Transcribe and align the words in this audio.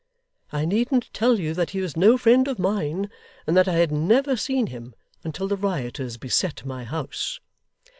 I 0.51 0.65
needn't 0.65 1.13
tell 1.13 1.39
you 1.39 1.53
that 1.53 1.69
he 1.69 1.79
is 1.79 1.95
no 1.95 2.17
friend 2.17 2.47
of 2.47 2.57
mine, 2.57 3.07
and 3.45 3.55
that 3.55 3.67
I 3.67 3.73
had 3.75 3.91
never 3.91 4.35
seen 4.35 4.65
him, 4.65 4.95
until 5.23 5.47
the 5.47 5.55
rioters 5.55 6.17
beset 6.17 6.65
my 6.65 6.85
house. 6.85 7.39